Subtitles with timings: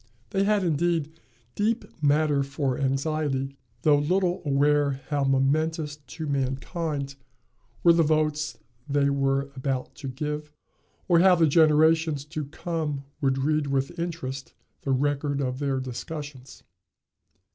[0.31, 1.11] They had, indeed,
[1.53, 7.13] deep matter for anxiety, though little aware how momentous to mankind
[7.83, 8.57] were the votes
[8.89, 10.51] they were about to give,
[11.07, 16.63] or how the generations to come would read with interest the record of their discussions.